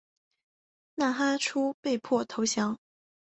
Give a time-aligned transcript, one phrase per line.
[0.95, 2.75] 纳哈出被迫投降。